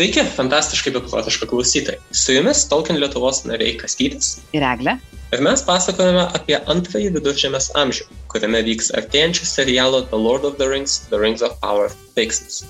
[0.00, 1.98] Sveiki, fantastiškai beprotiška klausytojai.
[2.16, 4.94] Su jumis Tolkien Lietuvos nariai Kastytis ir Eglė.
[5.36, 10.70] Ir mes pasakojame apie antrąjį viduržėmės amžių, kuriame vyks artėjančio serialo The Lord of the
[10.72, 12.62] Rings, The Rings of Power veiksmas.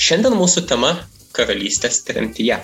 [0.00, 0.94] Šiandien mūsų tema-
[1.36, 2.56] karalystės tremtyje.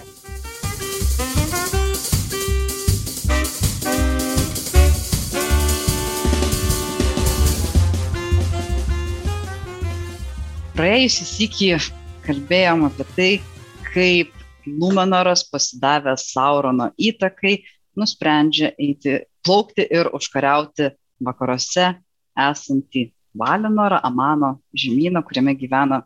[10.81, 11.75] Praėjusį sykį
[12.25, 13.35] kalbėjom apie tai,
[13.95, 14.33] kaip
[14.65, 17.59] Numenoras pasidavęs Saurono įtakai
[18.01, 20.89] nusprendžia eiti plaukti ir užkariauti
[21.25, 21.93] vakaruose
[22.35, 26.01] esantį Valinorą, Amano žemyną, kuriame gyvena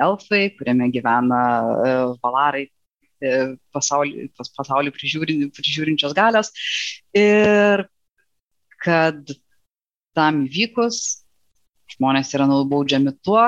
[0.00, 2.64] elfai, kuriame gyvena uh, valarai,
[3.20, 6.48] uh, pasaulį, pas, pasaulį prižiūrin, prižiūrinčios galios.
[7.12, 7.84] Ir
[8.80, 9.34] kad
[10.16, 11.20] tam įvykus
[11.96, 13.44] žmonės yra nubaudžiami tuo,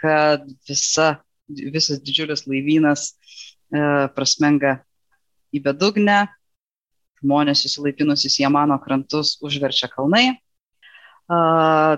[0.00, 1.18] kad visa,
[1.50, 3.10] visas didžiulis laivynas
[3.70, 4.80] prasmenga
[5.54, 6.24] į bedugnę,
[7.20, 10.30] žmonės susilaipinusius į Amano krantus užverčia kalnai
[11.30, 11.96] uh,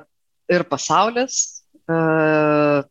[0.50, 2.82] ir pasaulis, uh,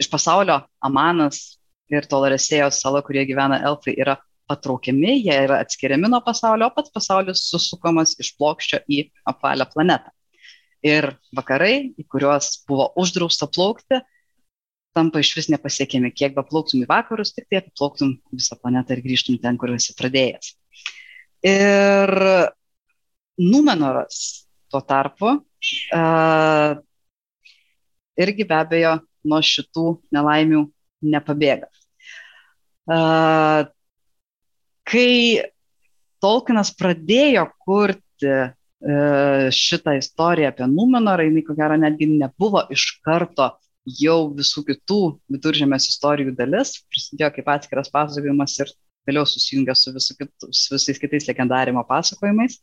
[0.00, 1.58] iš pasaulio Amanas
[1.92, 4.16] ir Tolaresėjos sala, kurie gyvena elfai, yra
[4.50, 10.12] patraukiami, jie yra atskiriami nuo pasaulio, o pats pasaulis susukamas iš plokščio į apvalią planetą.
[10.86, 14.02] Ir vakarai, į kuriuos buvo uždrausta plaukti,
[14.96, 16.12] tampa iš vis nepasiekiami.
[16.16, 19.94] Kiek be plauktum į vakarus, tik tai apiplauktum visą planetą ir grįžtum ten, kur esi
[19.98, 20.54] pradėjęs.
[21.46, 22.12] Ir
[23.36, 26.78] Numenoras tuo tarpu uh,
[28.16, 28.94] irgi be abejo
[29.28, 29.84] nuo šitų
[30.16, 30.62] nelaimių
[31.12, 31.68] nepabėga.
[32.86, 33.66] Uh,
[34.86, 35.10] kai
[36.22, 38.54] Tolkienas pradėjo kurti uh,
[39.52, 43.52] šitą istoriją apie Numenorą, jinai ko gero netgi nebuvo iš karto
[43.86, 45.00] jau visų kitų
[45.32, 48.72] viduržėmės istorijų dalis, prasidėjo kaip atskiras pasakojimas ir
[49.06, 52.58] vėliau susijungia su, visu kitu, su visais kitais legendarimo pasakojimais.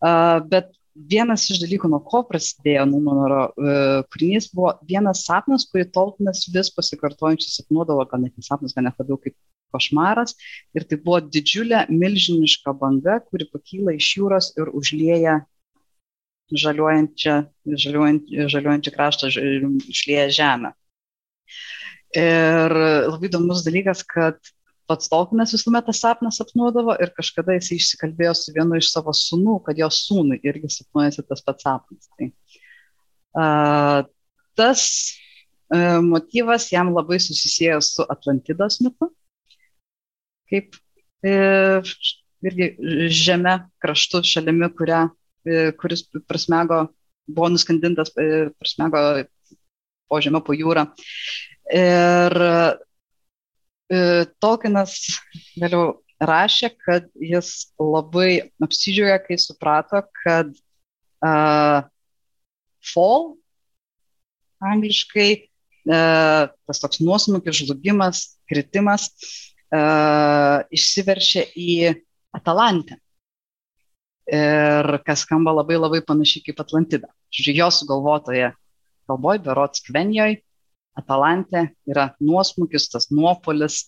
[0.00, 5.90] Uh, bet vienas iš dalykų, nuo ko prasidėjo Numenoro uh, kūrinys, buvo vienas sapnas, kurį
[5.92, 9.36] Tolkienas vis pasikartojančiai sapnuodavo, gal net nesapnas, gal net labiau kaip
[9.74, 10.36] košmaras.
[10.76, 15.42] Ir tai buvo didžiulė, milžiniška banga, kuri pakyla iš jūros ir užlieja
[16.54, 17.36] žaliuojančią,
[17.66, 19.30] žaliuojančią, žaliuojančią kraštą,
[19.90, 20.72] išlieja žemę.
[22.16, 22.72] Ir
[23.10, 24.38] labai įdomus dalykas, kad
[24.86, 29.58] pats Tolkienas visuomet tą sapną sapnuodavo ir kažkada jis išsikalbėjo su vienu iš savo sunų,
[29.66, 32.10] kad jo sūnui irgi sapnuojasi tas pats sapnas.
[32.14, 32.28] Tai,
[33.42, 34.00] uh,
[34.58, 34.84] tas
[35.74, 39.10] uh, motyvas jam labai susisėjo su Atlantidos mitu,
[40.50, 41.96] kaip uh,
[42.46, 42.70] irgi
[43.10, 45.06] žemė kraštu šalimi, kurią,
[45.80, 46.86] kuris prasmego,
[47.26, 49.02] buvo nuskandintas, uh, prasmego
[50.06, 50.88] po žemę, po jūrą.
[51.74, 52.36] Ir
[53.86, 54.96] E, Tolkienas
[55.60, 60.48] vėliau rašė, kad jis labai apsidžiaugia, kai suprato, kad
[61.20, 61.84] uh,
[62.80, 63.26] fall,
[64.64, 65.28] angliškai,
[65.92, 69.10] uh, tas toks nuosmukis, žlugimas, kritimas,
[69.68, 71.76] uh, išsiveršia į
[72.34, 72.96] Atalantę.
[74.26, 77.12] Ir kas skamba labai labai panašiai kaip Atlantida.
[77.30, 78.50] Žodžiu, jo sugalvotoje
[79.06, 80.40] kalboje, berots Kvenjoje,
[80.96, 83.82] Atalantė yra nuosmukis, tas nuopolis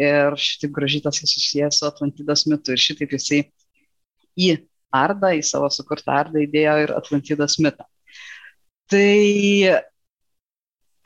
[0.00, 3.40] ir šitaip gražytas jis susijęs su Atlantidos mitu ir šitaip jisai
[4.36, 4.50] į
[4.94, 7.86] Ardą, į savo sukurtą Ardą įdėjo ir Atlantidos mitą.
[8.90, 9.80] Tai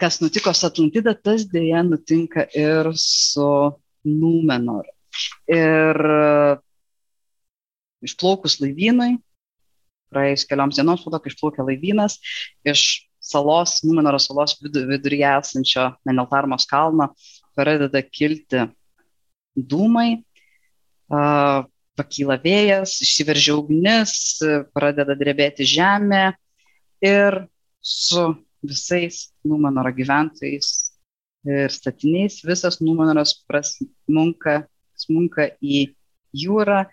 [0.01, 3.49] kas nutiko su Atlantida, tas dėja nutinka ir su
[4.05, 4.91] Númenoru.
[5.49, 6.01] Ir
[8.05, 9.17] išplaukus laivynui,
[10.15, 12.19] praėjus kelioms dienoms po to, kai išplaukė laivynas,
[12.67, 12.85] iš
[13.25, 17.11] salos, Numenoro salos viduryje esančio Meneltarmos kalno
[17.57, 18.67] pradeda kilti
[19.55, 20.23] dūmai,
[21.95, 24.15] pakyla vėjas, išsiveržia ugnis,
[24.75, 26.25] pradeda drebėti žemė
[27.05, 27.45] ir
[27.81, 28.33] su
[28.65, 30.73] visais Numenoro gyventojais
[31.45, 34.65] ir statiniais visas Numenoras prasmunka
[34.97, 35.91] smunka į
[36.35, 36.85] jūrą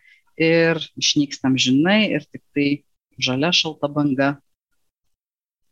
[0.42, 2.68] ir išnykstam žinai ir tik tai
[3.22, 4.36] žalia šalta banga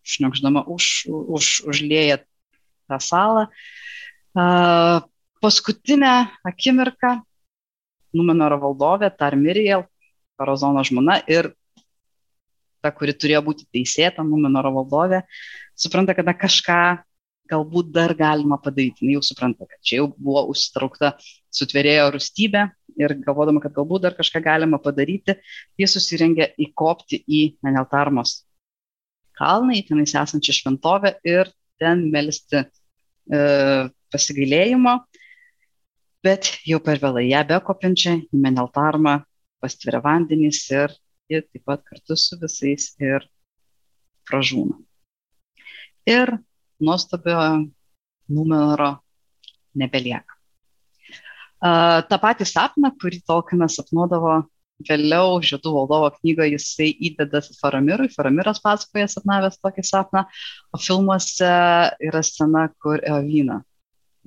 [0.05, 2.21] šniokždama už, už, užlieja
[2.89, 3.47] tą salą.
[4.37, 5.01] Uh,
[5.41, 7.19] paskutinę akimirką
[8.13, 9.85] Numenoro valdovė Tarmiriel,
[10.39, 11.51] Parazono žmona ir
[12.81, 15.21] ta, kuri turėjo būti teisėta, Numenoro valdovė,
[15.77, 16.79] supranta, kad na, kažką
[17.49, 19.07] galbūt dar galima padaryti.
[19.07, 21.15] Jis jau supranta, kad čia jau buvo užsitraukta
[21.55, 22.65] sutverėjo rūstybė
[22.99, 25.37] ir galvodama, kad galbūt dar kažką galima padaryti,
[25.79, 28.41] jis susirengė įkopti į Meneltarmos
[29.39, 31.49] kalną, į tenais esančią šventovę ir
[31.79, 33.39] ten melsti e,
[34.11, 34.99] pasigailėjimo.
[36.19, 39.21] bet jau per vėlai ją bekopiančią į Meneltarmą
[39.63, 40.91] pastveria vandenys ir
[41.31, 43.23] ji taip pat kartu su visais ir
[44.27, 44.75] pražūna.
[46.09, 46.33] Ir
[46.83, 47.39] nuostabio
[48.29, 48.93] numero
[49.77, 50.37] nebelieka.
[51.59, 54.37] Tą patį sapną, kurį Tolkienas sapnuodavo
[54.87, 60.23] vėliau Žiedų valdovo knygoje, jisai įdeda Faramirui, Faramiras pasakoja sapnavęs tokį sapną,
[60.71, 61.51] o filmuose
[61.99, 63.59] yra scena, kur Eovina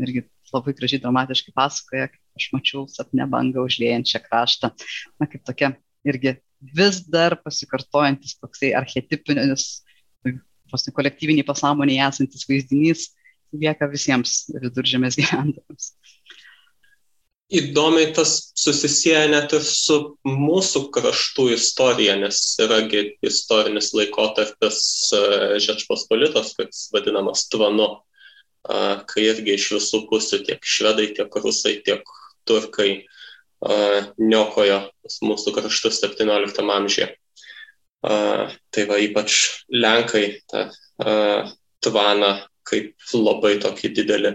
[0.03, 4.73] irgi labai gražiai dramatiškai pasakoja, kaip aš mačiau sapne bangą užliejančią kraštą.
[5.21, 5.73] Na, kaip tokia
[6.05, 6.37] irgi
[6.77, 9.81] vis dar pasikartojantis toksai archetipinis,
[10.89, 13.11] ne kolektyviniai pasąmonėje esantis vaizdinys
[13.53, 15.93] lieka visiems viduržėmės gyventojams.
[17.53, 24.79] Įdomiai tas susisieja net ir su mūsų kraštų istorija, nes yragi istorinis laikotarpis
[25.61, 27.91] Žečpospolitos, kuris vadinamas tvanu,
[28.65, 32.09] kai irgi iš visų pusių tiek švedai, tiek rusai, tiek
[32.49, 33.05] turkai
[34.17, 34.81] niokojo
[35.29, 37.13] mūsų kraštus 17 amžiuje.
[38.03, 39.41] Tai va ypač
[39.71, 40.69] Lenkai tą
[41.83, 42.33] tvaną
[42.67, 44.33] kaip labai tokį didelį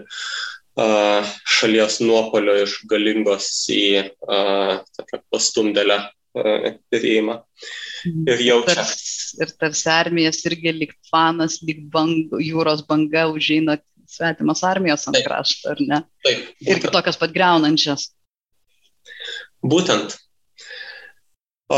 [0.78, 5.98] šalies nuopolio iš galingos į tokią pastumdėlę
[6.38, 7.40] perėjimą.
[8.06, 8.28] Mhm.
[8.30, 8.86] Ir jau čia.
[9.42, 13.78] Ir tarsi armijas irgi lyg fanas, lyg bang, jūros banga užeina
[14.08, 16.00] svetimas armijos ant krašto, ar ne?
[16.24, 16.46] Taip.
[16.46, 16.70] Būtent.
[16.72, 18.08] Ir kitokios pat greunančias.
[19.66, 20.16] Būtent.
[21.68, 21.78] O,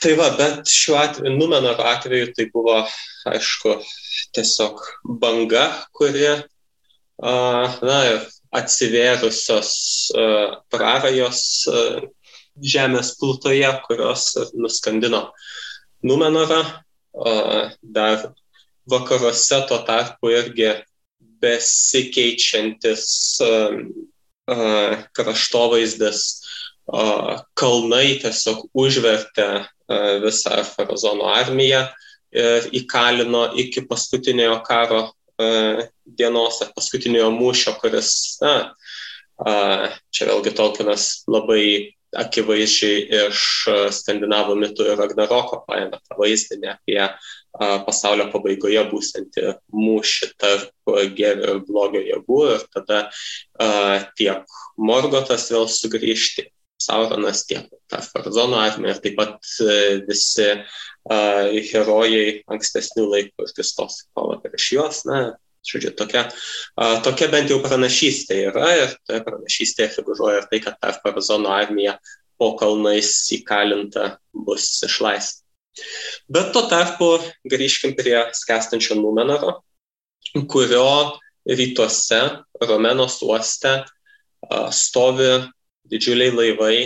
[0.00, 2.74] tai va, bet šiuo atveju, Numenoro atveju tai buvo,
[3.30, 3.78] aišku,
[4.36, 4.82] tiesiog
[5.22, 5.62] banga,
[5.96, 7.32] kuri, a,
[7.80, 8.00] na,
[8.60, 9.70] atsivėrusios
[10.12, 10.26] a,
[10.72, 11.40] prarajos
[11.72, 11.86] a,
[12.60, 15.22] žemės plutoje, kurios nuskandino
[16.04, 18.28] Numenorą, a, dar
[18.92, 20.74] vakaruose tuo tarpu irgi
[21.40, 23.08] besikeičiantis
[25.16, 26.20] kraštovaizdis,
[27.60, 29.48] kalnai tiesiog užvertė
[30.24, 31.84] visą Farazono armiją
[32.30, 35.00] ir įkalino iki paskutiniojo karo
[36.04, 38.54] dienos ar paskutiniojo mūšio, kuris, na,
[40.12, 43.42] čia vėlgi Tolkienas labai akivaizdžiai iš
[43.94, 46.98] skandinavų mitų ir Ragnaroko paėmė tą vaizdinį apie
[47.86, 53.00] pasaulio pabaigoje būsinti mūšį tarp gėrio ir blogio jėgų ir tada
[54.18, 56.48] tiek Morgotas vėl sugrįžti,
[56.80, 59.52] Sauronas tiek Farzono armija ir taip pat
[60.08, 60.48] visi
[61.10, 65.20] herojai ankstesnių laikų ir Kristos kova prieš juos, na,
[65.66, 66.24] žodžiu, tokia,
[67.04, 71.98] tokia bent jau pranašystė yra ir toje pranašystėje figuruoja ir tai, kad ta Farzono armija
[72.40, 75.46] po kalnais įkalinta bus išlaisvinta.
[76.32, 77.10] Bet tuo tarpu
[77.48, 79.60] grįžkim prie skęstančio Numenoro,
[80.50, 82.20] kurio rytuose
[82.60, 83.80] Romenos uoste
[84.74, 85.30] stovi
[85.90, 86.76] didžiuliai laivai,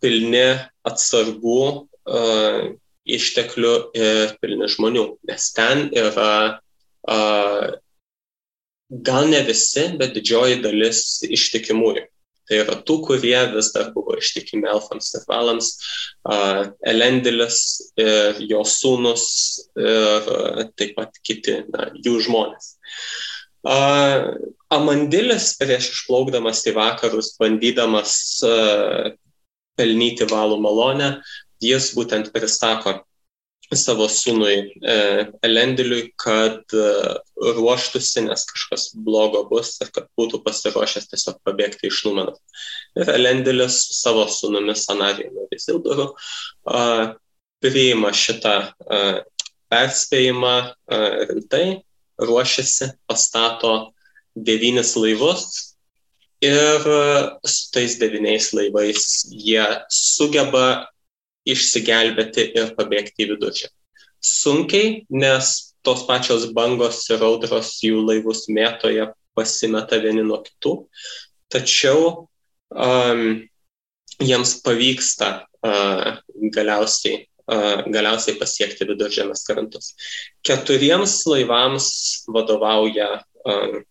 [0.00, 0.46] pilni
[0.88, 1.62] atsargų
[3.10, 6.54] išteklių ir pilni žmonių, nes ten yra
[8.90, 12.06] gal ne visi, bet didžioji dalis ištikimųjų.
[12.50, 15.68] Tai yra tų, kurie vis dar buvo ištikimi elfams ir valams,
[16.82, 17.60] Elendilis
[18.00, 19.26] ir jo sūnus
[19.78, 20.32] ir
[20.74, 22.72] taip pat kiti na, jų žmonės.
[22.74, 23.29] Uh,
[23.60, 28.14] Amandilis prieš išplaukdamas į vakarus, bandydamas
[29.76, 31.14] pelnyti valų malonę,
[31.60, 33.00] jis būtent prisako
[33.76, 34.94] savo sūnui e,
[35.46, 36.86] Elendiliui, kad e,
[37.54, 42.34] ruoštųsi, nes kažkas blogo bus ir kad būtų pasiruošęs tiesiog pabėgti iš Numenų.
[42.98, 46.10] Ir Elendilis su savo sūnumis Anarijumi Vizildoru
[47.60, 48.54] priima šitą
[49.70, 50.54] perspėjimą
[51.30, 51.64] rimtai,
[52.20, 53.92] ruošiasi, pastato
[54.36, 55.44] devynis laivus
[56.40, 56.86] ir
[57.44, 60.88] su tais devyniais laivais jie sugeba
[61.48, 63.70] išsigelbėti ir pabėgti į viduržę.
[64.20, 70.74] Sunkiai, nes tos pačios bangos ir audros jų laivus mėtoje pasimeta vieni nuo kitų,
[71.52, 72.26] tačiau
[72.68, 73.40] um,
[74.20, 75.30] jiems pavyksta
[75.64, 76.20] uh,
[76.52, 79.92] galiausiai, galiausiai pasiekti viduržėmės krantus.
[80.46, 81.90] Keturiems laivams
[82.30, 83.08] vadovauja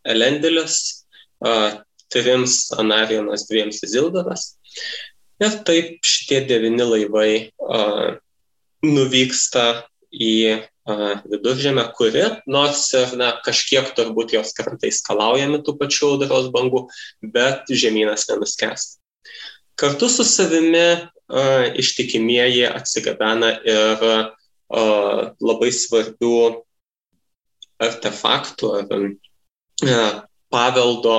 [0.07, 1.05] Elendilis,
[1.43, 1.81] uh,
[2.13, 4.53] trims Anarionas, dviems Izildovas
[5.39, 7.31] Ir taip šitie devini laivai
[8.83, 9.65] nuvyksta
[10.11, 10.33] į
[11.31, 16.87] viduržėmę, kuri, nors ir na, kažkiek turbūt jos krantai skalaujami tų pačių audros bangų,
[17.35, 18.97] bet žemynas nenuskęsta.
[19.79, 24.05] Kartu su savimi ištikimieji atsigabena ir
[25.41, 26.63] labai svarbių
[27.79, 28.87] artefaktų ar
[30.49, 31.17] paveldo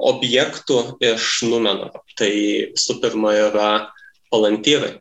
[0.00, 2.04] objektų iš Numenoro.
[2.16, 2.30] Tai
[2.76, 3.70] visų pirma yra
[4.32, 4.94] palantyrai,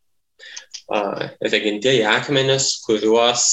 [1.43, 3.45] regintieji akmenys, kuriuos,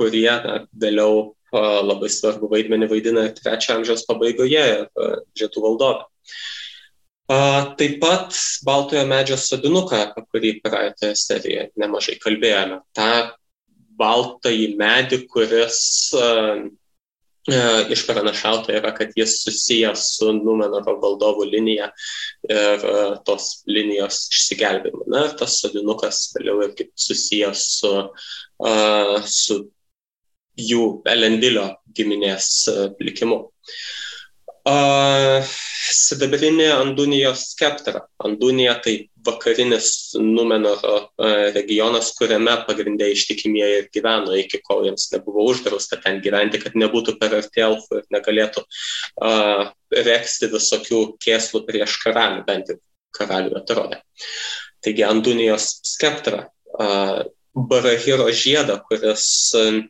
[0.00, 4.84] kurie na, vėliau labai svarbu vaidmenį vaidina trečio amžiaus pabaigoje ir
[5.36, 6.06] žietų valdovė.
[7.30, 8.34] Taip pat
[8.66, 12.80] baltojo medžio sodinuką, apie kurį praeitoje serijoje nemažai kalbėjome.
[12.96, 13.36] Ta
[14.00, 15.78] baltąjį medį, kuris
[17.94, 21.88] išpranašauta yra, kad jis susijęs su Numenoro valdovų linija
[22.50, 22.84] ir
[23.26, 25.06] tos linijos išsigelbėjimu.
[25.14, 27.94] Na ir tas sodinukas vėliau irgi susijęs su,
[29.38, 29.62] su
[30.58, 30.84] jų
[31.14, 32.52] Elendilio giminės
[32.98, 33.44] likimu.
[33.46, 34.09] Uh,
[34.68, 38.02] sidabrinė Andunijos skeptra.
[38.20, 45.46] Andunija tai vakarinis Numenoro uh, regionas, kuriame pagrindė ištikimieji ir gyveno iki kol jiems nebuvo
[45.50, 51.98] uždrausta ten gyventi, kad nebūtų per arti elfų ir negalėtų uh, reksti visokių kėslų prieš
[52.04, 52.78] karalių, bent jau
[53.16, 54.00] karalių atrodė.
[54.84, 56.48] Taigi Andunijos skeptra.
[56.70, 59.24] Uh, Barahiro žiedą, kuris
[59.58, 59.80] uh,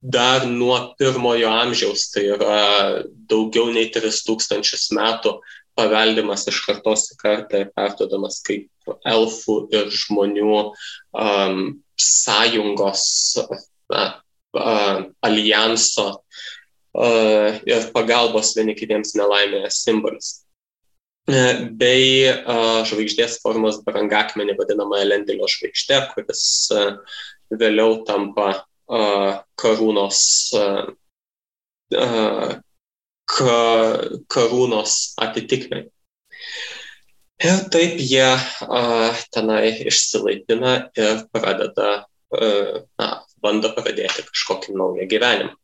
[0.00, 5.34] dar nuo pirmojo amžiaus, tai yra daugiau nei 3000 metų
[5.76, 11.60] paveldimas iš kartos į kartą ir perdodamas kaip elfų ir žmonių um,
[12.00, 13.04] sąjungos,
[13.92, 14.04] na,
[14.56, 20.38] uh, alijanso uh, ir pagalbos vieni kitiems nelaimėje simbolis.
[21.30, 26.42] Bei uh, žvaigždės formos brangakmenį vadinamą Elendilio žvaigždė, kuris
[26.74, 26.96] uh,
[27.52, 30.20] vėliau tampa karūnos,
[33.30, 33.56] ka,
[34.34, 35.84] karūnos atitikmai.
[37.40, 38.26] Ir taip jie
[39.32, 41.92] tenai išsilaipina ir pradeda,
[43.00, 43.08] na,
[43.40, 45.54] bando pradėti kažkokį naują gyvenimą.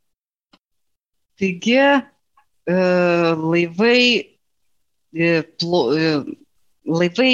[1.36, 4.00] Taigi, uh, laivai,
[5.20, 6.24] uh, plo, uh,
[6.88, 7.32] laivai,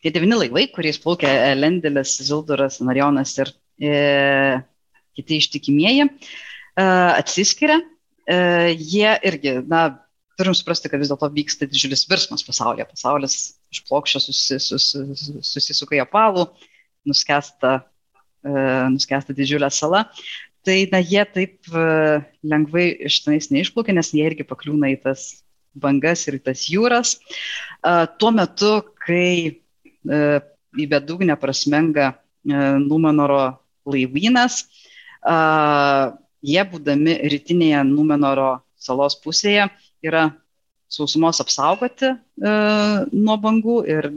[0.00, 3.52] tie devini laivai, kuriais plaukia Lendelis, Zilduras, Narionas ir
[5.20, 6.84] kiti ištikimieji, e,
[7.20, 7.80] atsiskiria,
[8.24, 8.38] e,
[8.76, 9.84] jie irgi, na,
[10.40, 12.88] turim suprasti, kad vis dėlto vyksta didžiulis virsmas pasaulyje.
[12.88, 13.36] Pasaulis
[13.74, 15.02] iš plokščio susi, susi,
[15.44, 16.46] susisuka į apalų,
[17.08, 17.82] nuskesta,
[18.40, 18.54] e,
[18.94, 20.06] nuskesta didžiulė sala.
[20.64, 21.68] Tai na, jie taip
[22.44, 25.22] lengvai iš tenais neišplaukia, nes jie irgi pakliūna į tas
[25.72, 27.14] bangas ir į tas jūras.
[28.20, 29.56] Tuo metu, kai
[30.04, 32.10] į bedugnę prasmenga
[32.44, 34.64] Numenoro laivynas,
[35.24, 39.68] jie, būdami rytinėje Numenoro salos pusėje,
[40.04, 40.30] yra
[40.90, 44.08] sausumos apsaugoti uh, nuo bangų ir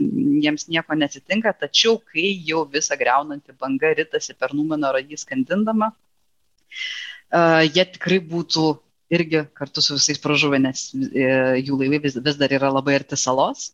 [0.42, 7.62] jiems nieko neatsitinka, tačiau kai jau visa greunanti banga ritasi per Numenorą jį skandindama, uh,
[7.68, 8.72] jie tikrai būtų
[9.14, 13.18] irgi kartu su visais pražuvę, nes uh, jų laivai vis, vis dar yra labai arti
[13.20, 13.70] salos.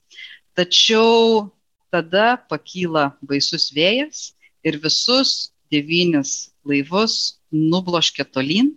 [0.58, 1.48] Tačiau
[1.94, 4.34] tada pakyla baisus vėjas
[4.66, 8.74] ir visus devynis laivus nubloškė tolyn,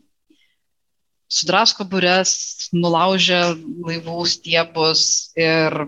[1.33, 2.33] sudrasko bures,
[2.73, 3.41] nulaužė
[3.85, 5.87] laivų stiebus ir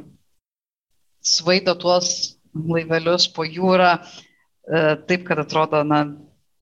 [1.26, 4.02] svaido tuos laivelius po jūrą e,
[5.10, 6.06] taip, kad atrodo, na,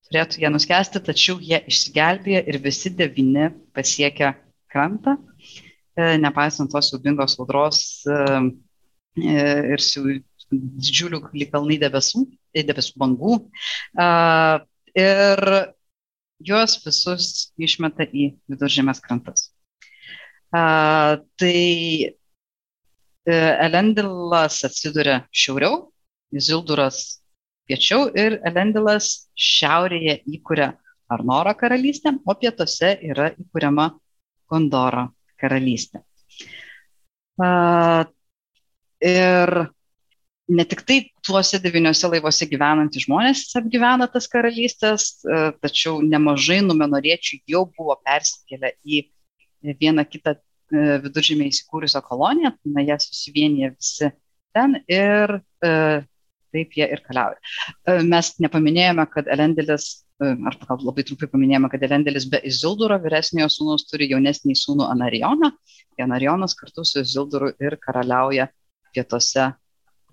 [0.10, 4.34] turėtų jie nuskesti, tačiau jie išsigelbėjo ir visi devyni pasiekia
[4.72, 5.18] krantą,
[5.96, 8.20] e, nepaisant tos siubingos audros e,
[9.24, 9.84] ir
[10.54, 11.22] didžiulių
[11.52, 13.40] kalnai debesų, debesų bangų
[14.98, 15.42] ir
[16.44, 19.50] juos visus išmeta į viduržėmės krantus.
[20.54, 25.88] Uh, tai uh, Elendilas atsiduria šiauriau,
[26.34, 27.24] Zilduras
[27.70, 30.74] piečiau ir Elendilas šiaurėje įkuria
[31.14, 33.90] Arnoro karalystę, o pietuose yra įkuriama
[34.50, 35.08] Gondoro
[35.42, 36.04] karalystė.
[37.42, 38.06] Uh,
[39.02, 39.50] ir
[40.48, 47.40] ne tik tai tuose devyniuose laivuose gyvenantys žmonės apgyvena tas karalystės, e, tačiau nemažai numenoriečių
[47.54, 49.04] jau buvo persikėlę į
[49.80, 54.12] vieną kitą e, viduržymę įsikūrusią koloniją, na, jie susivienyje visi
[54.54, 55.72] ten ir e,
[56.54, 57.40] taip jie ir keliauja.
[58.06, 63.88] Mes nepaminėjome, kad Elendelis, ar gal labai trumpai paminėjome, kad Elendelis be Izilduro vyresniojo sūnus
[63.90, 65.50] turi jaunesnį sūnų Anarioną.
[66.06, 68.52] Anarionas kartu su Izilduru ir karaliauja
[68.94, 69.48] pietuose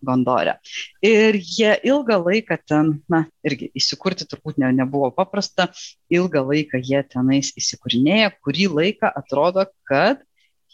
[0.07, 0.57] Gondorė.
[1.05, 5.69] Ir jie ilgą laiką ten, na, irgi įsikurti turbūt ne, nebuvo paprasta,
[6.13, 10.23] ilgą laiką jie tenais įsikūrinėja, kurį laiką atrodo, kad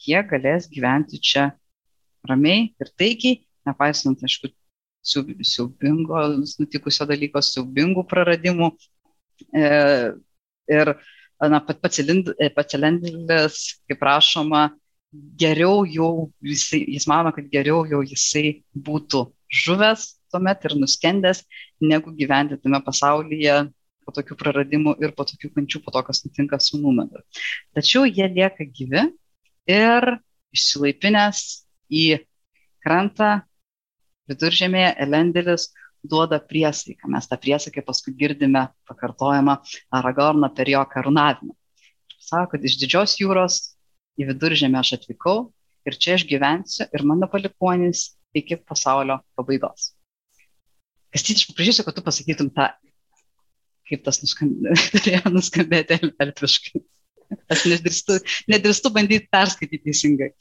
[0.07, 1.51] jie galės gyventi čia
[2.29, 4.53] ramiai ir taikiai, nepaisant, aišku,
[5.07, 6.23] siaubingo
[6.59, 8.73] nutikusio dalyko, siaubingų praradimų.
[9.55, 9.69] E,
[10.73, 10.93] ir
[11.53, 14.69] na, pats Elendelis, kaip prašoma,
[15.41, 19.27] geriau jau, jisai, jis mano, kad geriau jau jisai būtų
[19.65, 21.43] žuvęs tuomet ir nuskendęs,
[21.81, 23.57] negu gyventi tame pasaulyje
[24.07, 27.23] po tokių praradimų ir po tokių kančių, po to, kas nutinka su numeru.
[27.75, 29.09] Tačiau jie lieka gyvi
[29.71, 30.09] ir
[30.55, 31.43] išsilaipinęs
[31.91, 32.07] į
[32.85, 33.41] krantą
[34.31, 35.71] viduržėmėje Elendelis
[36.07, 37.11] duoda priesaiką.
[37.11, 39.59] Mes tą priesaiką paskui girdime pakartojama
[39.99, 41.55] Aragorno per jo karūnavimą.
[42.27, 43.59] Sako, kad iš didžios jūros
[44.21, 45.47] į viduržėmę aš atvykau
[45.87, 49.93] ir čia aš gyvensiu ir mano palikuonis iki pasaulio pabaigos.
[51.15, 52.69] Kastytis, aš paprašysiu, kad tu pasakytum tą,
[53.89, 56.83] kaip tas nuskambė, turėjo nuskambėti elfiškai.
[57.51, 58.19] Aš nedrįstu,
[58.53, 60.33] nedrįstu bandyti perskaityti teisingai.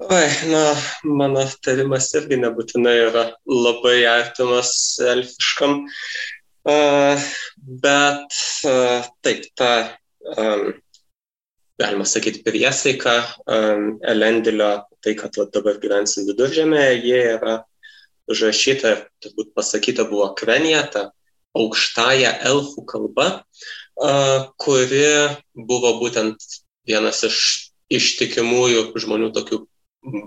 [0.00, 0.60] Oi, na,
[1.04, 4.72] mano tarimas irgi nebūtinai yra labai artimas
[5.04, 5.82] elfiškam,
[6.70, 7.26] uh,
[7.82, 8.38] bet
[8.70, 9.72] uh, taip, ta
[10.38, 10.70] um,
[11.80, 14.72] galima sakyti, priesaika um, Elendilio,
[15.04, 17.56] tai, kad va, dabar gyvensim viduržėmėje, jie yra
[18.30, 18.94] užrašyta,
[19.24, 21.08] turbūt pasakyta buvo kvenijata,
[21.58, 25.06] aukštąją elfų kalba, uh, kuri
[25.56, 26.44] buvo būtent
[26.86, 27.40] vienas iš
[27.90, 29.64] ištikimųjų žmonių tokių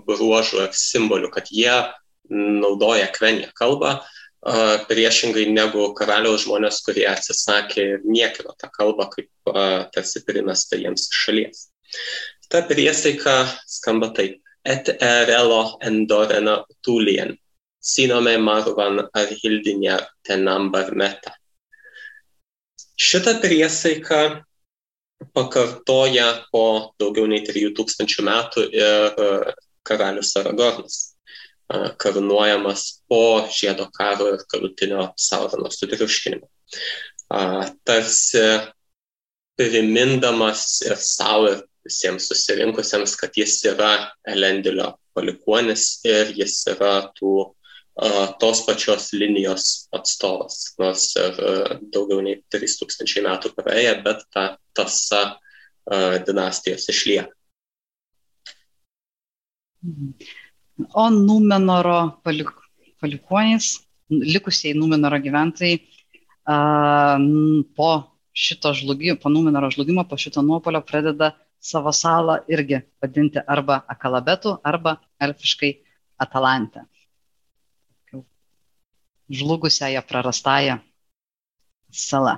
[0.07, 1.75] bruožų ar simbolių, kad jie
[2.29, 3.98] naudoja kveniją kalbą,
[4.44, 9.54] priešingai negu karaliaus žmonės, kurie atsisakė ir niekino tą kalbą kaip
[9.96, 11.68] tarsi primesta jiems iš šalies.
[12.50, 14.40] Ta priesaika skamba taip.
[14.64, 17.34] Et erelo endorena tulien,
[17.84, 21.34] sinome marvan ar hildinė tenambar meta.
[22.96, 24.22] Šitą priesaiką
[25.36, 29.20] pakartoja po daugiau nei 3000 metų ir
[29.84, 31.12] karalius Aragornas
[31.72, 36.48] karūnuojamas po žiedo karo ir galutinio Saurono sutriuškinimo.
[37.88, 38.44] Tarsi
[39.57, 43.94] primindamas ir savo ir visiems susirinkusiems, kad jis yra
[44.27, 47.33] Elendilio palikuonis ir jis yra tų,
[48.42, 50.74] tos pačios linijos atstovas.
[50.81, 51.40] Nors ir
[51.94, 55.24] daugiau nei 3000 metų praėję, bet ta tasa
[56.27, 57.31] dinastijos išlieka.
[59.83, 60.43] Mhm
[60.94, 62.50] o Numenoro palik,
[63.01, 65.77] palikuonys, likusieji Numenoro gyventojai
[66.46, 67.18] a,
[67.75, 67.92] po
[68.33, 71.33] šito žlugimo, po Numenoro žlugimo, po šito nuopolio pradeda
[71.64, 75.74] savo salą irgi vadinti arba Akalabetu, arba elfiškai
[76.18, 76.86] Atalantę.
[79.29, 80.77] Žlugusiąją prarastąją
[81.92, 82.38] salą.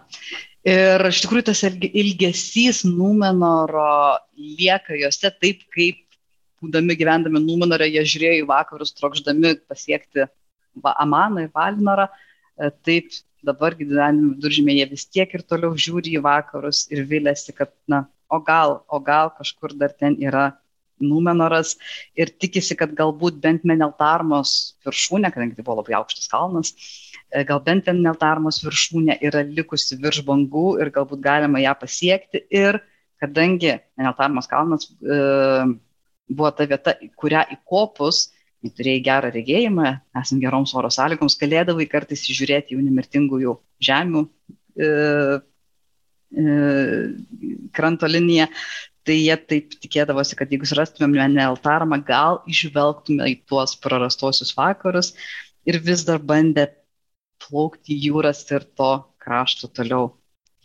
[0.66, 6.05] Ir iš tikrųjų tas ilgesys Numenoro lieka juose taip, kaip
[6.66, 10.28] būdami gyvendami Numenorė, jie žiūrėjo į vakarus, trokšdami pasiekti
[10.84, 13.14] Amaną ir Valinorą, e, taip
[13.46, 18.06] dabar gyvenime viduržymė jie vis tiek ir toliau žiūri į vakarus ir vilėsi, kad, na,
[18.30, 20.52] o gal, o gal kažkur dar ten yra
[20.96, 21.74] Numenoras
[22.16, 26.72] ir tikisi, kad galbūt bent Meneltarmos viršūnė, kadangi tai buvo labai aukštas kalnas,
[27.28, 32.46] e, gal bent ten Meneltarmos viršūnė yra likusi virš bangų ir galbūt galima ją pasiekti
[32.48, 32.80] ir
[33.20, 35.20] kadangi Meneltarmos kalnas e,
[36.30, 38.30] buvo ta vieta, kurią įkopus,
[38.62, 43.54] kai turėjai gerą regėjimą, esant geroms oro sąlygoms, galėdavai kartais įžiūrėti jų nemirtingųjų
[43.86, 44.90] žemių e,
[46.34, 46.58] e,
[47.76, 48.50] kranto liniją.
[49.06, 55.12] Tai jie taip tikėdavosi, kad jeigu surastumėm Neltarmą, gal išvelgtume į tuos prarastosius vakarus
[55.70, 56.72] ir vis dar bandė
[57.44, 58.90] plaukti jūras ir to
[59.22, 60.16] krašto toliau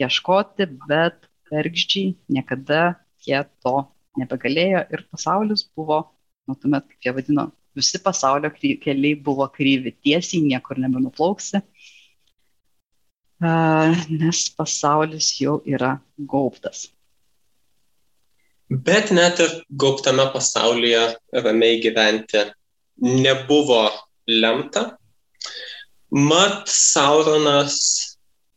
[0.01, 2.95] ieškoti, bet vergždžiai niekada
[3.27, 3.85] jie to
[4.19, 6.03] nebegalėjo ir pasaulis buvo,
[6.49, 7.47] nuo tuomet, kaip jie vadino,
[7.77, 11.61] visi pasaulio keliai buvo kryvi, tiesiai niekur nebenuplauksi,
[13.41, 16.89] nes pasaulis jau yra gaubtas.
[18.71, 21.03] Bet net ir gaubtame pasaulyje
[21.45, 22.45] ramiai gyventi
[23.01, 23.89] nebuvo
[24.29, 24.97] lemta.
[26.11, 27.79] Mat Sauronas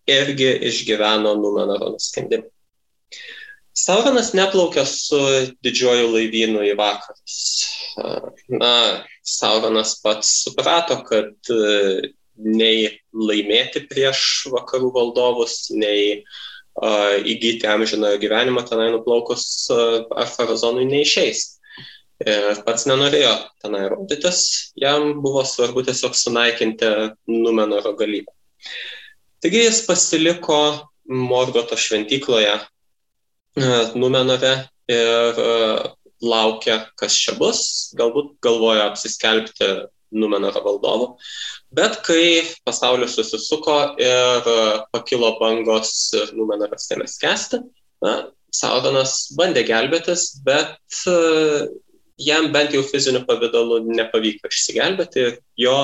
[0.09, 2.49] irgi išgyveno Numenoro nuskendimą.
[3.73, 5.19] Sauronas neplaukė su
[5.65, 7.37] didžiuoju laivynu į vakarus.
[8.53, 8.73] Na,
[9.25, 18.63] Sauronas pats suprato, kad e, nei laimėti prieš vakarų valdovus, nei uh, įgyti amžinojo gyvenimo
[18.65, 21.43] tenai nuplaukus uh, ar farazonui neišeis.
[22.23, 26.89] Ir pats nenorėjo tenai rodytis, jam buvo svarbu tiesiog sunaikinti
[27.27, 28.31] Numenoro galybę.
[29.43, 30.59] Taigi jis pasiliko
[31.09, 32.53] Morgoto šventykloje
[33.55, 34.53] Numenove
[34.91, 35.41] ir
[36.23, 37.91] laukia, kas čia bus.
[37.99, 39.73] Galbūt galvoja apsiskelbti
[40.13, 41.07] Numenoro valdovų.
[41.73, 44.49] Bet kai pasaulis susisuko ir
[44.93, 47.63] pakilo bangos ir Numenoras ėmė skęsti,
[48.05, 48.13] na,
[48.53, 50.77] Sauronas bandė gelbėtis, bet
[52.21, 55.77] jam bent jau fiziniu pavydalu nepavyko išsigelbėti ir jo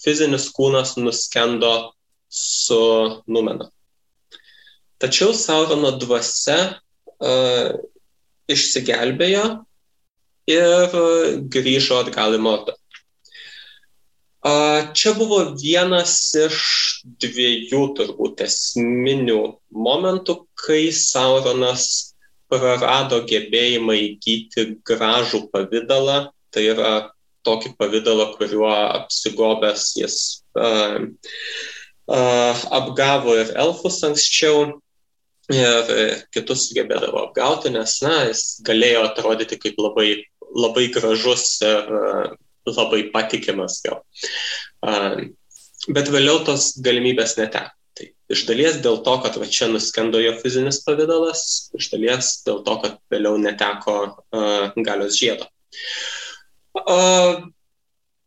[0.00, 1.74] fizinis kūnas nuskendo
[2.32, 2.80] su
[3.28, 3.68] Numenoru.
[4.96, 6.80] Tačiau Saurono dvasia
[8.52, 9.44] išsigelbėjo
[10.50, 10.98] ir
[11.52, 12.76] grįžo atgal į Mordą.
[14.94, 16.58] Čia buvo vienas iš
[17.22, 19.40] dviejų turbūt esminių
[19.74, 22.14] momentų, kai Sauronas
[22.46, 26.92] prarado gebėjimą įgyti gražų pavydalą, tai yra
[27.46, 30.18] tokį pavydalą, kuriuo apsigobęs jis
[30.58, 31.06] uh,
[32.10, 34.66] uh, apgavo ir elfus anksčiau
[35.54, 40.10] ir kitus sugebėdavo apgauti, nes, na, jis galėjo atrodyti kaip labai,
[40.56, 41.90] labai gražus ir
[42.66, 44.02] labai patikimas gal.
[45.86, 47.70] Bet vėliau tos galimybės neteko.
[47.96, 51.42] Tai iš dalies dėl to, kad va čia nuskendo jo fizinis pavydalas,
[51.78, 55.46] iš dalies dėl to, kad vėliau neteko uh, galios žiedo.
[56.76, 57.46] Uh,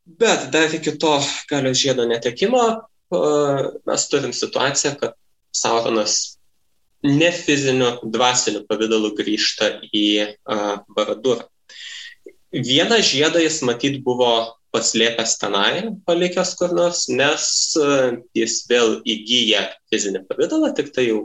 [0.10, 1.14] bet dar iki to
[1.52, 5.14] galios žiedo netekimo uh, mes turim situaciją, kad
[5.54, 6.39] Sauronas
[7.04, 10.36] ne fiziniu, dvasiniu pavydalu grįžta į
[10.96, 11.48] Baradurą.
[12.50, 17.44] Vieną žiedą jis matyt buvo paslėpęs tenai, palikęs kur nors, nes
[18.38, 21.22] jis vėl įgyja fizinį pavydalą, tik tai jau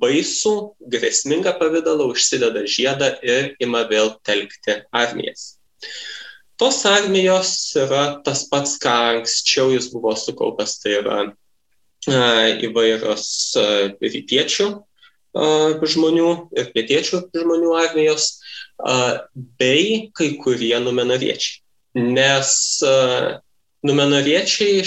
[0.00, 0.54] baisų,
[0.92, 5.58] grėsmingą pavydalą, užsideda žiedą ir ima vėl telkti armijas.
[6.60, 11.18] Tos armijos yra tas pats, ką anksčiau jis buvo sukaupęs, tai yra
[12.64, 13.28] įvairios
[14.00, 14.68] rytiečių
[15.34, 18.28] žmonių ir pietiečių žmonių armijos,
[19.58, 21.60] bei kai kurie numenariečiai.
[21.94, 22.82] Nes
[23.86, 24.82] numenariečiai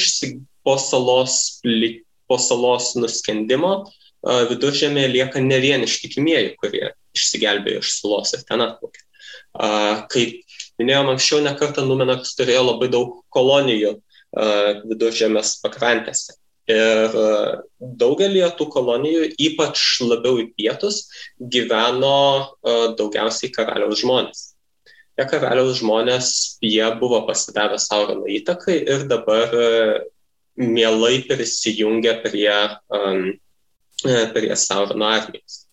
[0.63, 1.59] po salos,
[2.27, 3.87] po salos nuskendimo
[4.27, 9.03] viduržėmėje lieka ne vien ištikimieji, kurie išsigelbėjo iš salos ir ten atplaukė.
[10.11, 13.95] Kaip minėjom anksčiau, nekartą Numenas turėjo labai daug kolonijų
[14.89, 16.35] viduržėmės pakrantėse.
[16.67, 17.27] Ir e,
[17.79, 21.05] daugelį tų kolonijų, ypač labiau į pietus,
[21.39, 24.41] gyveno e, daugiausiai karaliaus žmonės.
[25.15, 29.71] Tie karaliaus žmonės, jie buvo pasidavę Saurono įtakai ir dabar e,
[30.57, 32.51] mielai prisijungia prie,
[32.91, 33.31] um,
[34.35, 35.63] prie Saurono armijos.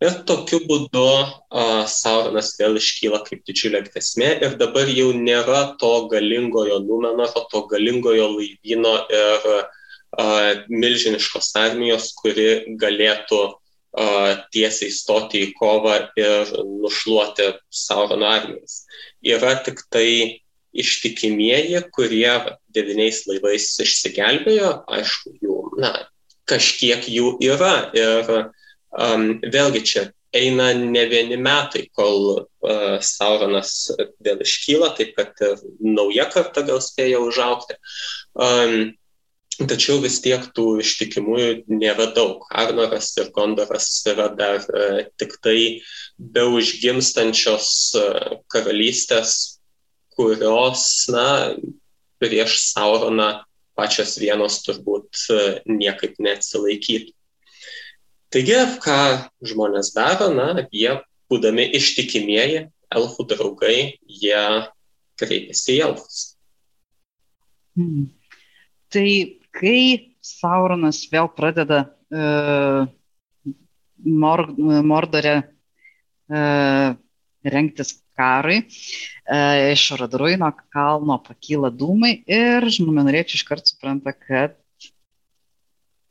[0.00, 5.90] Ir tokiu būdu uh, Sauronas vėl iškyla kaip didžiulė grėsmė ir dabar jau nėra to
[6.08, 9.79] galingojo Numenoro, to galingojo laivyno ir uh,
[10.70, 13.40] milžiniškos armijos, kuri galėtų
[14.54, 18.84] tiesiai stoti į kovą ir nušluoti Saurono armijas.
[19.22, 22.30] Yra tik tai ištikimieji, kurie
[22.70, 25.92] devyniais laivais išsigelbėjo, aišku, jų, na,
[26.50, 33.90] kažkiek jų yra ir um, vėlgi čia eina ne vieni metai, kol uh, Sauronas
[34.22, 35.42] vėl iškyla, taip kad
[35.82, 37.74] nauja karta gal spėja užaukti.
[38.38, 38.92] Um,
[39.60, 42.46] Tačiau vis tiek tų ištikimųjų nėra daug.
[42.48, 45.82] Arnoras ir Gondoras yra dar e, tik tai
[46.16, 47.68] be užgimstančios
[47.98, 48.04] e,
[48.48, 49.34] karalystės,
[50.16, 51.26] kurios, na,
[52.20, 53.28] prieš Sauroną
[53.76, 57.12] pačios vienos turbūt e, niekaip neatsilaikytų.
[58.32, 58.98] Taigi, ką
[59.44, 60.94] žmonės daro, na, jie,
[61.28, 63.76] būdami ištikimieji elfų draugai,
[64.08, 64.40] jie
[65.20, 66.22] kreipiasi į elfus.
[67.76, 68.08] Hmm.
[68.90, 69.06] Tai
[69.56, 72.84] kai Sauronas vėl pradeda uh,
[74.04, 74.44] mor,
[74.84, 76.96] Mordore uh,
[77.44, 84.58] rengtis karui, uh, iš Radruino kalno pakyla dūmai ir žmonėriečiai iškart supranta, kad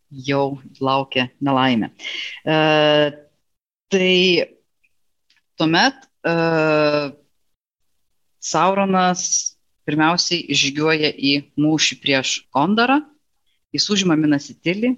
[0.10, 1.92] jau laukia nelaimė.
[2.42, 3.14] Uh,
[3.94, 4.50] tai
[5.60, 7.14] tuomet uh,
[8.40, 9.24] Sauronas
[9.90, 13.02] pirmiausiai žygiuoja į mūšį prieš Gondarą,
[13.76, 14.96] jis užima Minasitilį.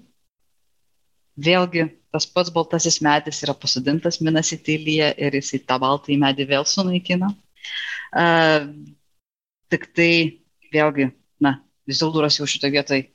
[1.42, 7.32] Vėlgi tas pats baltasis medis yra pasodintas Minasitilyje ir jisai tą baltąjį medį vėl sunaikina.
[8.12, 8.68] Uh,
[9.72, 10.12] tik tai
[10.72, 11.08] vėlgi,
[11.40, 11.56] na,
[11.88, 13.08] Vizilduras jau šitoje vietoje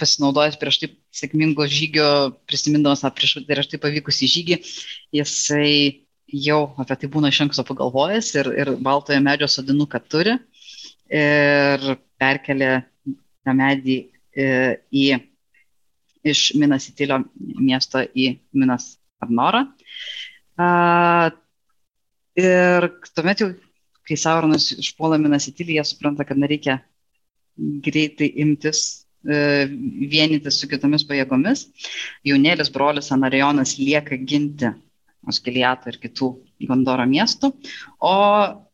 [0.00, 2.06] pasinaudojęs prieš tai sėkmingo žygio,
[2.48, 4.58] prisimindamas tą prieš, prieš tai pavykusį žygį,
[5.20, 5.68] jisai
[6.32, 10.38] jau apie tai būna iš anksto pagalvojęs ir, ir baltojo medžio sodinuką turi
[11.12, 11.84] ir
[12.18, 12.72] perkelė
[13.44, 13.98] tą medį
[14.36, 14.48] e,
[14.90, 15.06] į,
[16.24, 19.66] iš Minas Itilio miesto į Minas Arnorą.
[22.34, 23.52] Ir tuomet jau
[24.04, 26.78] kai Sauronas išpuola Minasitilį, jie supranta, kad nereikia
[27.56, 28.80] greitai imtis
[29.24, 29.66] e,
[30.10, 31.68] vienytis su kitomis pajėgomis.
[32.26, 34.72] Jaunėlis brolis Anarionas lieka ginti
[35.30, 36.30] Oskiliato ir kitų
[36.68, 37.50] Gondoro miestų,
[38.00, 38.16] o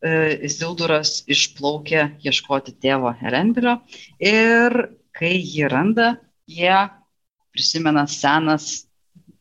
[0.02, 3.78] e, Zilduras išplaukė ieškoti tėvo Herendelio
[4.18, 4.76] ir
[5.16, 6.12] kai jį randa,
[6.50, 6.74] jie
[7.54, 8.86] prisimena senas,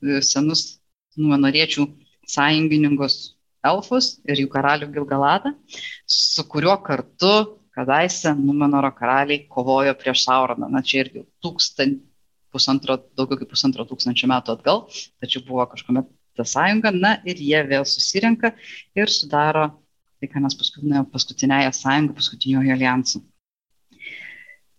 [0.01, 0.79] e, senus
[1.19, 1.85] numenoriečių
[2.29, 3.19] sąjungininkus
[3.65, 5.53] elfus ir jų karalių Gilgalatą,
[6.07, 7.33] su kuriuo kartu
[7.75, 10.69] kadaise Numenoro karaliai kovojo prieš Sauroną.
[10.71, 12.01] Na, čia irgi tūkstant,
[12.53, 14.85] pusantro, daugiau kaip pusantro tūkstančio metų atgal,
[15.21, 16.09] tačiau buvo kažkuomet
[16.39, 18.54] ta sąjunga, na ir jie vėl susirenka
[18.97, 19.69] ir sudaro
[20.19, 23.21] tai, ką mes paskutinėje paskutinėje sąjungoje, paskutinioje alijansų.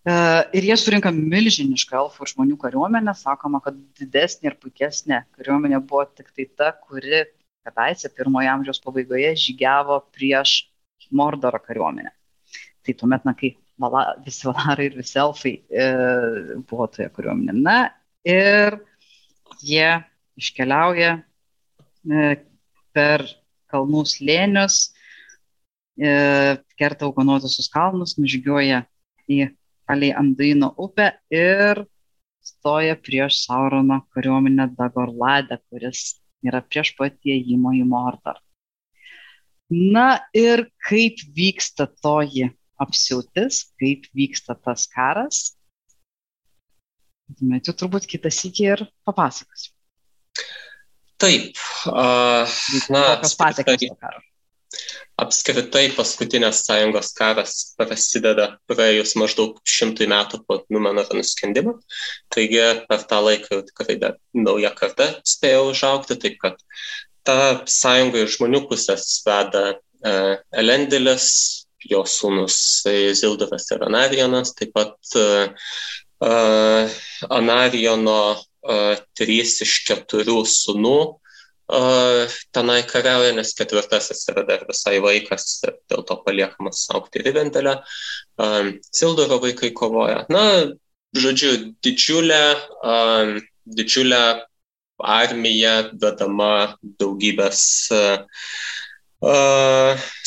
[0.05, 0.15] E,
[0.57, 6.31] ir jie surinka milžinišką elfų žmonių kariuomenę, sakoma, kad didesnė ir puikesnė kariuomenė buvo tik
[6.37, 7.25] tai ta, kuri
[7.67, 10.63] kadaise pirmojo amžiaus pabaigoje žygiavo prieš
[11.17, 12.13] Mordoro kariuomenę.
[12.87, 15.89] Tai tuomet, na, kai vala, visi valarai ir visi elfai e,
[16.69, 17.57] buvo toje kariuomenė.
[17.57, 17.79] Na
[18.29, 18.79] ir
[19.65, 19.89] jie
[20.41, 21.17] iškeliauja
[22.05, 23.27] per
[23.71, 24.91] kalnų slėnius,
[26.01, 28.85] e, kerta augonuotusius kalnus, nužygiuoja
[29.31, 29.51] į
[29.87, 31.85] palei Andaino upę ir
[32.43, 38.41] stoja prieš Saurono kariuomenę Dagorladę, kuris yra prieš pat įėjimo į Mordor.
[39.71, 42.49] Na ir kaip vyksta toji
[42.81, 45.43] apsiautis, kaip vyksta tas karas,
[47.39, 49.71] jau turbūt kitas iki ir papasakosiu.
[51.21, 51.59] Taip.
[51.85, 52.49] Uh,
[52.93, 53.91] na, apskritai,
[55.21, 61.77] apskritai paskutinės sąjungos karas prasideda praėjus maždaug šimtui metų po Numenoro nuskendimo.
[62.33, 66.61] Taigi per tą laiką jau tikrai dar nauja karta spėjo užaukti, taip kad
[67.27, 71.27] ta sąjunga iš žmonių pusės veda uh, Elendilis,
[71.91, 72.57] jo sūnus
[73.21, 75.53] Zilduras ir Anarijonas, taip pat uh,
[76.25, 78.21] uh, Anarijono
[79.17, 80.99] trys iš keturių sunų
[82.51, 87.77] tenai kariauja, nes ketvirtasis yra dar visai vaikas, dėl to paliekamas aukti Rivendelę.
[88.91, 90.25] Sildoro vaikai kovoja.
[90.33, 90.67] Na,
[91.15, 92.43] žodžiu, didžiulė,
[93.67, 94.23] didžiulė
[95.01, 97.63] armija vedama daugybės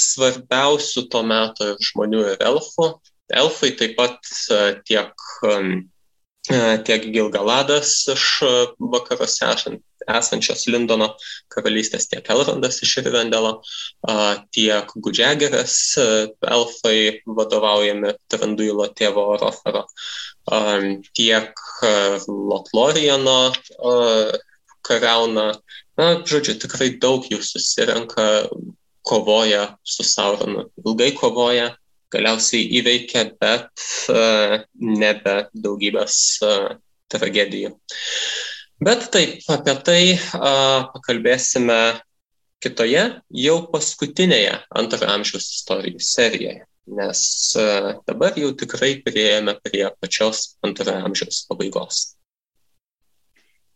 [0.07, 2.93] svarbiausių to meto žmonių ir elfų.
[3.33, 4.19] Elfai taip pat
[4.85, 5.11] tiek
[6.83, 8.51] tiek Gilgaladas iš e,
[8.93, 11.13] vakaruose esančios Lindono
[11.53, 13.53] karalystės, tiek Elrondas iš Rivendelo,
[14.51, 16.07] tiek Gudžiageras, e,
[16.43, 19.85] elfai vadovaujami Tranduilo tėvo Orofero,
[21.15, 21.63] tiek
[22.27, 23.39] Lotloriano
[24.83, 25.53] kariauna.
[25.95, 28.49] Na, žodžiu, tikrai daug jų susirenka,
[29.05, 31.73] kovoja su Sauronu, ilgai kovoja,
[32.13, 36.73] galiausiai įveikia, bet uh, nebe daugybės uh,
[37.13, 37.73] tragedijų.
[38.83, 39.99] Bet taip, apie tai
[40.33, 41.77] pakalbėsime
[42.63, 43.03] kitoje,
[43.43, 46.65] jau paskutinėje antrojo amžiaus istorijų serijoje,
[46.99, 47.21] nes
[47.59, 52.03] uh, dabar jau tikrai prieėjome prie pačios antrojo amžiaus pabaigos.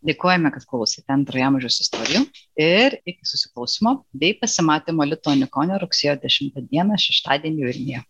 [0.08, 2.22] Dėkojame, kad klausėte antrojo amžiaus istorijų
[2.62, 8.04] ir iki susiklausimo bei pasimatymo Lituanikone rugsėjo 10 dieną šeštadienį Vilniuje.